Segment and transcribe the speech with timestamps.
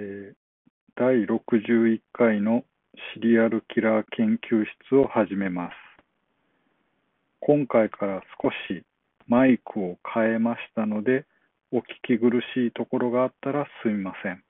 [0.00, 0.40] えー
[0.96, 2.64] 第61回の
[3.14, 5.72] シリアルキラー研究室を始めます。
[7.40, 8.84] 今回から少し
[9.28, 11.24] マイクを変えましたので、
[11.70, 14.42] お聞き苦しいところがあったらすみません。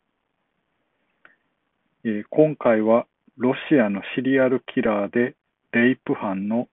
[2.05, 5.37] えー今回はロシアのシリアルキラーで
[5.73, 6.69] レイプ犯の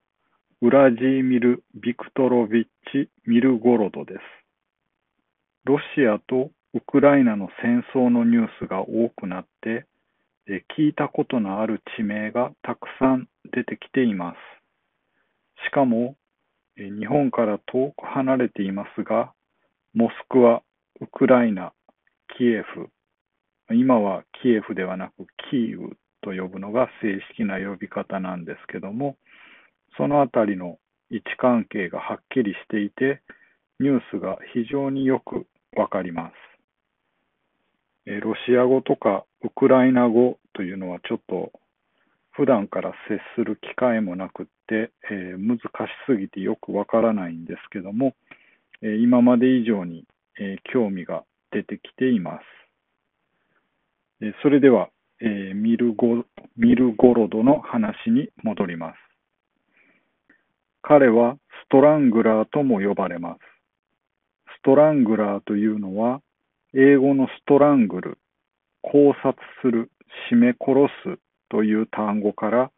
[0.62, 4.20] ウラジーミル・ビクトロビッチ・ミルゴロドです。
[5.66, 9.86] ロシアとウクライナの戦争のニュースが多くなって、
[10.78, 14.38] 聞いたことのある地名がたくさん出てきています。
[15.68, 16.16] しかも、
[16.76, 19.34] 日本から遠く離れていますが、
[19.94, 20.62] モスクワ、
[21.02, 21.74] ウクライナ、
[22.38, 22.90] キエフ、
[23.74, 29.18] 今はキエフではなくキーウと呼ぶのが正式な呼び方なんですけども、
[29.98, 30.78] そのあたりの
[31.10, 33.22] 位置関係がはっきりしていて、
[33.80, 36.47] ニュースが非常によくわかります。
[38.22, 41.52] ロシア語とかウクライナ語というのはちょっと
[42.32, 45.62] 普段から接する機会もなくって、えー難し
[46.06, 48.14] すぎてよくわからないんですけども、
[48.82, 50.06] えー今まで以上に、
[50.40, 52.44] えー興味が出てきています。
[54.22, 54.90] えそれでは、
[55.20, 56.24] えーミルゴ
[56.56, 58.98] ミルゴロドの話に戻ります。
[60.82, 63.40] 彼はストラングラーとも呼ばれます。
[64.60, 66.22] ストラングラーというのは、
[66.74, 68.18] 英語のストラングル、
[68.82, 69.90] 考察する、
[70.30, 72.72] 絞め殺すという単語から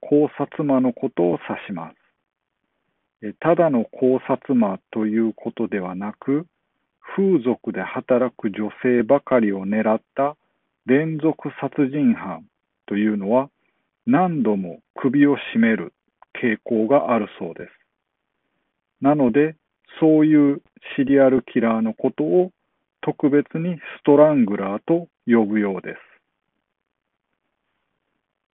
[0.00, 3.34] 考察魔のことを指します。
[3.40, 6.46] ただの考察魔ということではなく、
[7.16, 10.36] 風俗で働く女性ばかりを狙った
[10.86, 12.44] 連続殺人犯
[12.86, 13.50] というのは
[14.06, 15.92] 何度も首を絞める
[16.40, 17.70] 傾向があるそうです。
[19.00, 19.56] なので、
[20.00, 20.62] そういう
[20.96, 22.50] シリアルキラーのことを
[23.02, 25.98] 特別にストラングラーと呼ぶようです。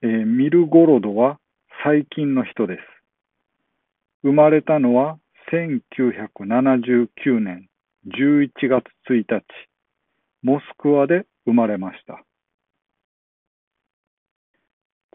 [0.04, 1.40] えーミルゴロドは
[1.84, 2.82] 最近の人です。
[4.24, 5.20] 生まれたのは
[5.52, 7.68] 1979年
[8.08, 9.44] 11月1日、
[10.42, 12.24] モスクワで生まれました。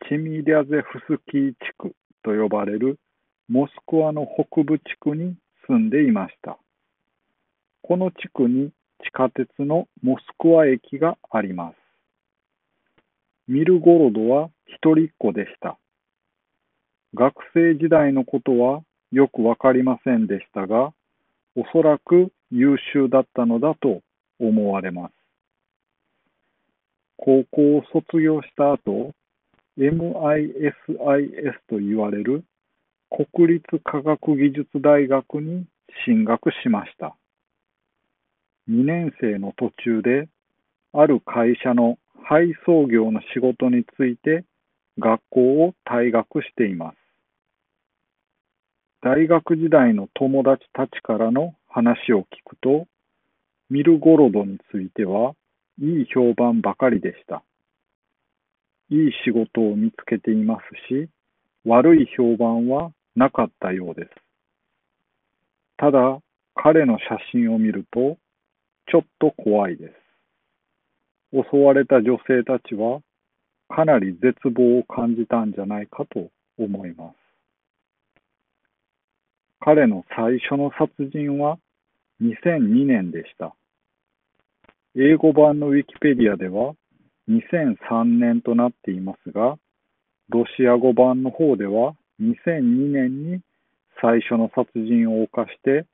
[0.09, 2.98] チミリャゼフスキー地区と呼ばれる
[3.48, 6.59] モスクワの北部地区に住んでいました。
[7.82, 8.72] この地区に
[9.03, 11.77] 地下鉄のモスクワ駅があります。
[13.49, 15.79] ミルゴロドは一人っ子でした。
[17.15, 20.95] 学生時代のことはよくわかりませんでしたが、
[21.55, 24.01] おそらく優秀だったのだと
[24.39, 25.13] 思われます。
[27.17, 29.13] 高校を卒業した後、
[29.79, 30.73] MISIS
[31.69, 32.45] と言われる
[33.11, 35.67] 国立科学技術大学に
[36.07, 37.17] 進学しました。
[38.69, 40.28] 2年生の途中で、
[40.93, 44.45] ある会社の配送業の仕事について
[44.99, 46.97] 学校を退学しています。
[49.03, 52.87] 大学時代の友達たちからの話を聞くと、
[53.69, 55.34] ミルゴロドについては
[55.81, 57.43] いい評判ばかりでした。
[58.91, 61.09] いい仕事を見つけていますし、
[61.65, 64.11] 悪い評判はなかったようです。
[65.78, 66.21] ただ、
[66.55, 68.19] 彼の写真を見ると、
[68.92, 69.94] ちょっと怖いです。
[71.50, 73.00] 襲われた女性たちは、
[73.66, 77.16] かなり絶望を感じたんじゃないかと思います。
[79.60, 81.58] 彼の最初の殺人は
[82.20, 83.56] 2002年でした。
[84.94, 86.74] 英語版のウィキペディアでは
[87.30, 89.56] 2003年となっていますが、
[90.28, 93.41] ロシア語版の方では2002年に
[94.03, 95.86] 最初の殺人を犯して、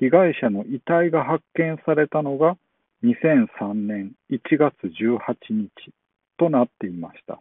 [0.00, 2.56] 被害者の遺体が発見されたのが
[3.04, 5.18] 2003年1月18
[5.50, 5.70] 日
[6.38, 7.40] となっていました。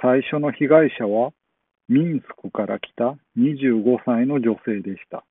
[0.00, 1.32] 最初の被害者は
[1.88, 5.24] ミンスクから来た25歳の女性でした。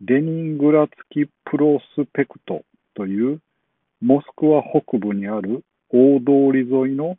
[0.00, 2.62] レニングラツキプロスペクト
[2.94, 3.40] という
[4.02, 7.16] モスクワ北部にある大通り沿いの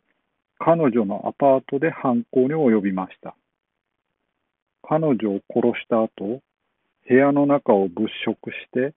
[0.58, 3.34] 彼女のアパートで犯行に及びました。
[4.82, 6.40] 彼女を殺した後、
[7.08, 8.92] 部屋の中を物色して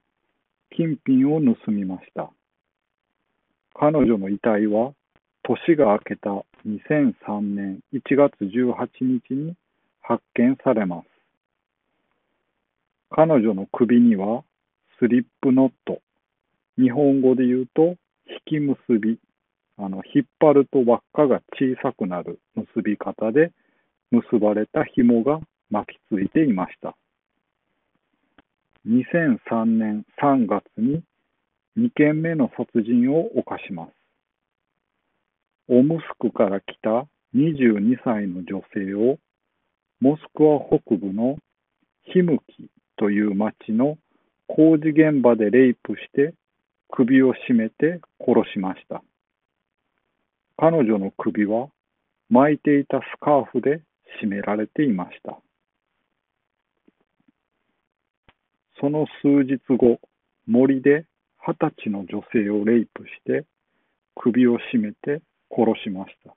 [0.75, 2.29] 金品を盗みました。
[3.73, 4.93] 彼女の遺体は
[5.43, 6.29] 年が明けた
[6.67, 9.55] 2003年1月18日に
[10.01, 11.07] 発見されます。
[13.09, 14.43] 彼女の首には
[14.99, 16.01] スリップノット、
[16.77, 17.95] 日本語で言うと
[18.47, 19.19] 引き結び、
[19.77, 23.51] あの引っ張ると輪っかが小さくなる結び方で
[24.11, 26.95] 結ばれた紐が巻きついていました。
[28.87, 31.03] 2003年3月に
[31.77, 33.91] 2件目の殺人を犯します。
[35.69, 39.19] オムスクから来た22歳の女性を
[39.99, 41.37] モスクワ北部の
[42.03, 43.97] ヒムキという町の
[44.47, 46.33] 工事現場でレイプして
[46.89, 49.03] 首を絞めて殺しました。
[50.57, 51.69] 彼女の首は
[52.29, 53.81] 巻いていたスカーフで
[54.21, 55.39] 締められていました。
[58.81, 59.99] その数日後、
[60.47, 61.05] 森で
[61.47, 63.45] 二十歳の女性をレイプして
[64.15, 66.35] 首を絞めて殺しました。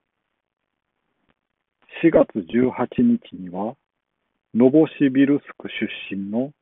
[2.07, 3.77] 4月18日には、
[4.55, 5.69] ノボシビルスク
[6.11, 6.53] 出身の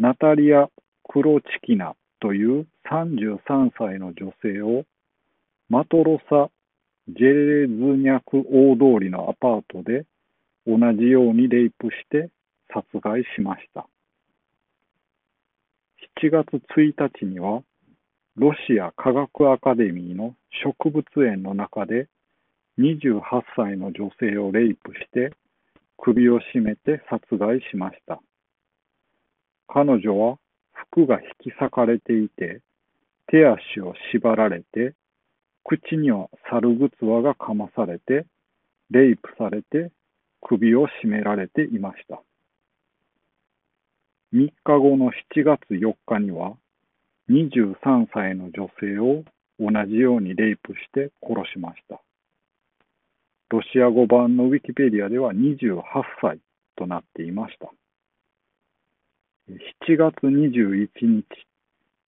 [0.00, 0.68] ナタリア・
[1.04, 4.84] クロチキナという33歳の女性を
[5.68, 6.50] マトロサ・
[7.06, 10.06] ジェレズニャク大通りのアパートで
[10.66, 12.30] 同じようにレイプして
[12.72, 13.86] 殺害しました。
[16.22, 16.46] 7月
[16.76, 17.62] 1日には
[18.36, 20.34] ロシア科学アカデミーの
[20.64, 22.08] 植物園の中で
[22.78, 23.20] 28
[23.56, 25.32] 歳の女性をレイプして
[25.98, 28.20] 首を絞めて殺害しました。
[29.66, 30.38] 彼女は
[30.72, 32.60] 服が引き裂かれていて
[33.26, 34.94] 手足を縛られて
[35.64, 38.26] 口には猿ぐつわがかまされて
[38.90, 39.90] レイプされて
[40.42, 42.22] 首を絞められていました。
[44.34, 46.56] 3日後の7月4日には
[47.30, 49.22] 23歳の女性を
[49.60, 52.00] 同じようにレイプして殺しました。
[53.50, 55.80] ロシア語版のウィキペディアでは28
[56.20, 56.40] 歳
[56.74, 57.70] となっていました。
[59.86, 61.24] 7月21日、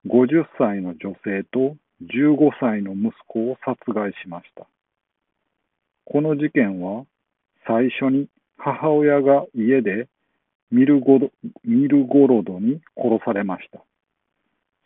[0.07, 4.67] 50歳の女性と15歳の息子を殺害しました。
[6.05, 7.05] この事件は
[7.69, 8.27] 最初に
[8.57, 10.09] 母親が家で
[10.71, 11.19] ミルゴ
[11.65, 13.81] ミルゴロドに殺されました。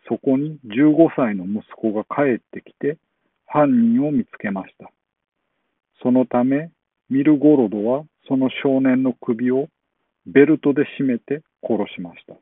[0.09, 2.99] そこに15歳の息子が帰ってきて
[3.47, 4.91] 犯人を見つけました。
[6.03, 6.71] そのため、
[7.09, 9.69] ミルゴロドはその少年の首を
[10.27, 12.35] ベルトで絞めて殺しました。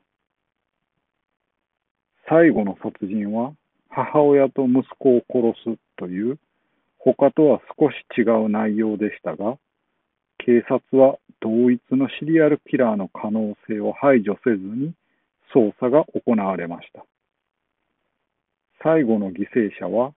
[2.27, 3.53] 最後の殺人は
[3.89, 6.37] 母親と息子を殺すという
[6.99, 9.57] 他とは少し違う内容でしたが、
[10.49, 14.95] 警察は同一のシリアルキラーの可能性を排除せずに
[15.53, 17.05] 捜査が行われました。
[18.81, 20.11] 最後の犠牲者は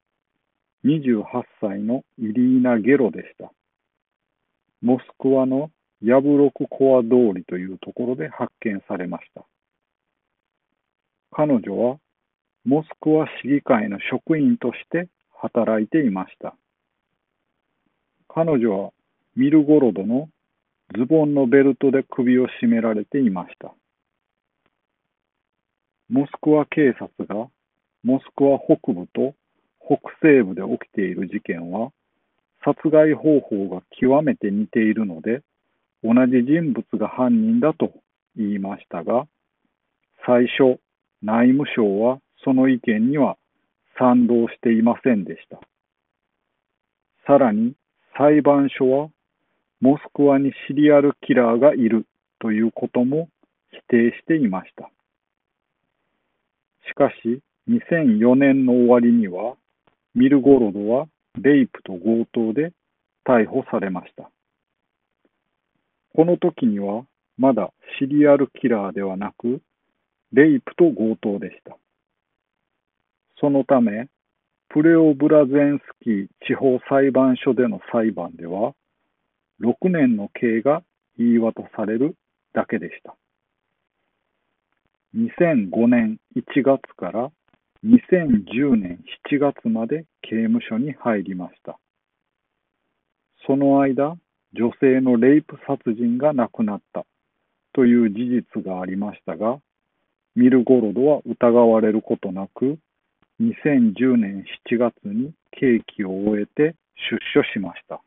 [0.86, 1.22] 28
[1.60, 3.52] 歳のイリーナ・ゲロでした。
[4.80, 5.70] モスクワの
[6.00, 9.44] ヤブロクコア通りというところで発見されました。
[11.30, 11.98] 彼女は
[12.64, 15.10] モスクワ市議会の職員として
[15.42, 16.56] 働いていました。
[18.28, 18.92] 彼女は
[19.36, 20.28] ミルゴロドの
[20.94, 23.74] ズボンのベルトで首を絞められていました。
[26.10, 27.48] モスクワ警察が
[28.04, 29.34] モスクワ北部と
[29.80, 31.90] 北西部で起きている事件は、
[32.64, 35.42] 殺害方法が極めて似ているので、
[36.02, 37.92] 同じ人物が犯人だと
[38.36, 39.26] 言いましたが、
[40.26, 40.80] 最初、
[41.22, 43.36] 内務省はその意見には
[43.98, 45.60] 賛同していませんでした。
[47.26, 47.74] さらに、
[48.18, 49.08] 裁判所は、
[49.82, 52.06] モスクワにシリアルキラーがいる
[52.38, 53.28] ということも
[53.72, 54.88] 否定していました。
[56.88, 59.56] しかし、2004年の終わりには、
[60.14, 62.72] ミルゴロドはレイプと強盗で
[63.26, 64.30] 逮捕されました。
[66.14, 67.04] この時には
[67.36, 69.62] まだシリアルキラーではなく、
[70.32, 71.76] レイプと強盗でした。
[73.40, 74.06] そのため、
[74.68, 78.74] プレオブラゼンスキー地方裁判所での裁判では、
[79.62, 80.82] 6年の刑が
[81.16, 82.16] 言い渡される
[82.52, 83.16] だけでした。
[85.16, 87.30] 2005年1月から
[87.84, 91.78] 2010年7月まで刑務所に入りました。
[93.46, 94.16] その間、
[94.54, 97.04] 女性のレイプ殺人がなくなった
[97.72, 99.58] という事実がありましたが、
[100.34, 102.78] ミルゴロドは疑われることなく、
[103.40, 106.76] 2010年7月に刑期を終えて
[107.10, 108.00] 出所しました。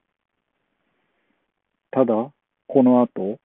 [1.96, 2.14] ただ、
[2.68, 3.40] この後、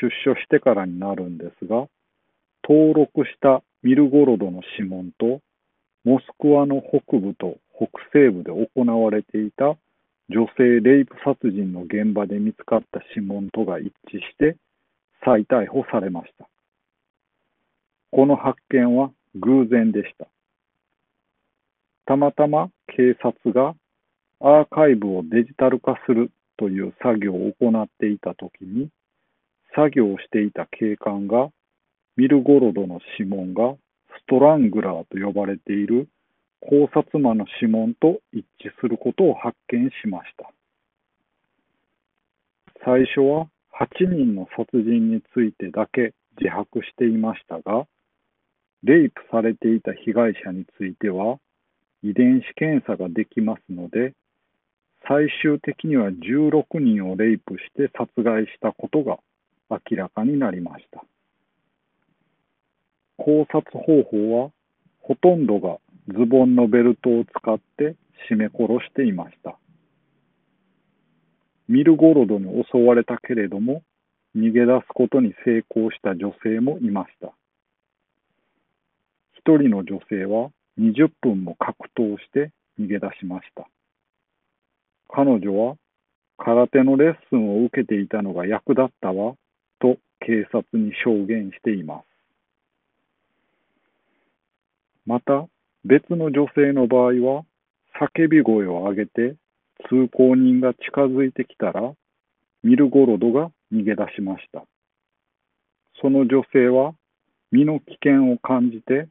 [0.00, 1.88] 出所してからになるんですが、
[2.62, 5.40] 登録したミルゴロドの指紋と
[6.04, 9.76] モスクワの北部と北西部で行われていた
[10.28, 14.56] 女性レイプ殺人の現場で見つかった指紋とが一致して
[15.24, 16.48] 再逮捕されました。
[18.12, 20.28] この発見は偶然でした。
[22.06, 23.74] たまたま警察が
[24.40, 28.90] アーカイブをデジタル化するという作業を行っていたときに、
[29.74, 31.48] 作業をしていた警官が
[32.16, 36.08] ミルゴロドの指紋がストラングラーと呼ばれている
[36.60, 40.50] 考察魔の指紋と一致することを発見しました。
[42.84, 47.86] 最初は8人の殺人についてだけ自白していましたが、
[48.82, 51.38] レイプされていた被害者については
[52.02, 54.14] 遺伝子検査ができますので、
[55.08, 59.18] 最終的には16人をレイプして殺害したことが
[59.70, 61.02] 明らかになりました。
[63.16, 64.50] 考察方法は
[65.00, 67.96] ほとんどがズボンのベルトを使って
[68.28, 69.58] 絞め殺していました。
[71.68, 73.82] ミルゴロドに襲われたけれども
[74.36, 77.32] 逃げ出すことに成功した女性もいました。
[79.38, 83.66] 一人の女性は20分も格闘して逃げ出しました。
[85.18, 85.74] 彼女は
[86.36, 89.34] 空手のレッスンを受けていたのが役立ったわ
[89.80, 92.04] と警察に証言しています。
[95.06, 95.48] また
[95.84, 97.44] 別の女性の場合は
[98.00, 99.34] 叫び声を上げて
[99.90, 101.92] 通行人が近づいてきたら
[102.62, 104.62] ミルゴロドが逃げ出しました。
[106.00, 106.94] その女性は
[107.50, 109.08] 身の危険を感じて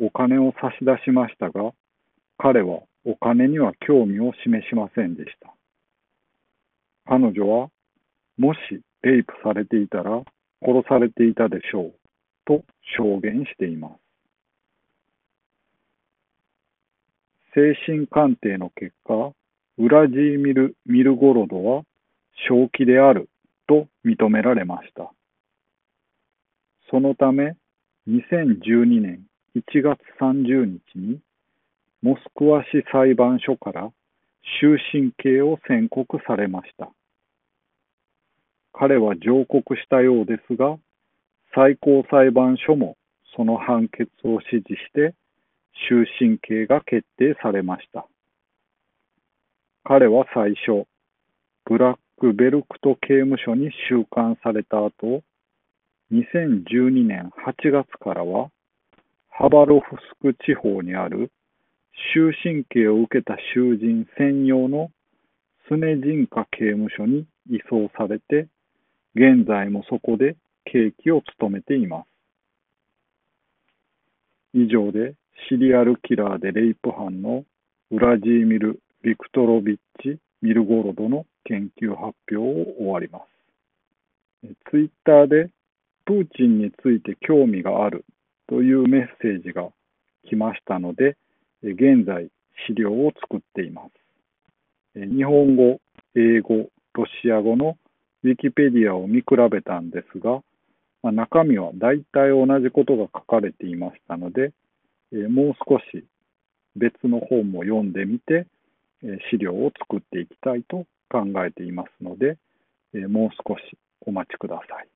[0.00, 1.70] お金を差し出しましたが、
[2.36, 5.54] 彼はお金には興味を示しませんでした。
[7.06, 7.68] 彼女は、
[8.36, 8.58] もし
[9.02, 10.24] レイプされていたら
[10.60, 11.94] 殺されていたでしょう
[12.44, 12.64] と
[12.98, 13.94] 証言しています。
[17.54, 19.32] 精神鑑定の結果、
[19.78, 21.84] ウラジーミル・ミルゴロドは
[22.48, 23.30] 正気である
[23.68, 25.12] と認められました。
[26.90, 27.56] そのため、
[28.08, 31.20] 2012年1月30日に
[32.02, 33.90] モスクワ市裁判所から
[34.60, 36.90] 終身刑を宣告されました。
[38.72, 40.76] 彼は上告したようですが、
[41.54, 42.96] 最高裁判所も
[43.34, 45.14] その判決を支持して
[45.88, 48.06] 終身刑が決定されました。
[49.84, 50.86] 彼は最初、
[51.64, 55.22] ブラックベルクト刑務所に収監された後、
[56.12, 58.50] 2012年8月からは
[59.28, 61.30] ハバロフスク地方にある
[62.12, 64.90] 終身刑を受けた囚人専用の
[65.68, 68.48] スネジンカ刑務所に移送されて、
[69.14, 72.06] 現在もそこで刑期を務めています。
[74.54, 75.14] 以上で
[75.48, 77.44] シリアルキラーでレイプ犯の
[77.90, 83.20] ウラジーミル・ビクトロビッチ・ミルゴロドの研究発表を終わりま
[84.42, 84.48] す。
[84.70, 85.50] ツイッターで
[86.04, 88.04] プーチンについて興味がある
[88.48, 89.68] というメッセージが
[90.28, 91.16] 来ましたので、
[91.72, 92.28] 現在
[92.66, 93.82] 資料を作っていま
[94.94, 94.98] す。
[94.98, 95.80] 日本語、
[96.14, 97.76] 英語、ロシア語の
[98.24, 100.42] ウィキペディアを見比べたんですが、
[101.02, 104.52] まあ、中身は大体同じことが書かれていましたので、
[105.12, 106.04] もう少し
[106.74, 108.46] 別の本も読んでみて、
[109.30, 112.38] 資料を作っていきたいと考えていますので、
[113.08, 114.88] もう少しお待ちください。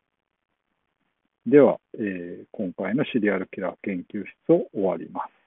[1.46, 5.39] では、え、今回のシリアルキラー研究室を終わります。